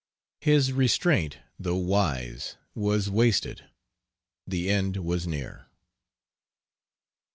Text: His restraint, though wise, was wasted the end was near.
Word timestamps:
His 0.39 0.73
restraint, 0.73 1.37
though 1.59 1.75
wise, 1.75 2.57
was 2.73 3.07
wasted 3.07 3.65
the 4.47 4.67
end 4.67 4.97
was 4.97 5.27
near. 5.27 5.67